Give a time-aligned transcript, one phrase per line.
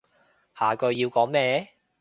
[0.55, 1.73] 下句要講咩？